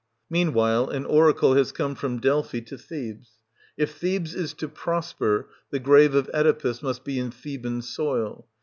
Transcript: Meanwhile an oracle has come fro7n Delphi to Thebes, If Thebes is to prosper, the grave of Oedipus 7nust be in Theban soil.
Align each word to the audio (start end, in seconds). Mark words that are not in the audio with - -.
Meanwhile 0.31 0.89
an 0.89 1.05
oracle 1.05 1.53
has 1.53 1.71
come 1.71 1.95
fro7n 1.95 2.21
Delphi 2.21 2.61
to 2.61 2.75
Thebes, 2.75 3.33
If 3.77 3.93
Thebes 3.95 4.33
is 4.33 4.55
to 4.55 4.67
prosper, 4.67 5.47
the 5.69 5.77
grave 5.77 6.15
of 6.15 6.27
Oedipus 6.33 6.79
7nust 6.81 7.03
be 7.03 7.19
in 7.19 7.29
Theban 7.29 7.83
soil. 7.83 8.47